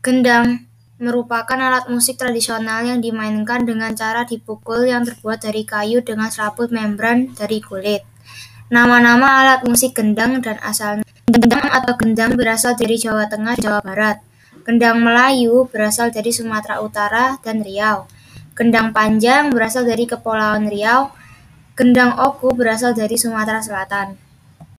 [0.00, 0.64] Gendang
[0.96, 6.72] merupakan alat musik tradisional yang dimainkan dengan cara dipukul yang terbuat dari kayu dengan selaput
[6.72, 8.00] membran dari kulit.
[8.72, 13.80] Nama-nama alat musik gendang dan asalnya gendang atau gendang berasal dari Jawa Tengah dan Jawa
[13.84, 14.24] Barat.
[14.64, 18.08] Gendang Melayu berasal dari Sumatera Utara dan Riau.
[18.56, 21.12] Gendang panjang berasal dari Kepulauan Riau.
[21.76, 24.29] Gendang oku berasal dari Sumatera Selatan.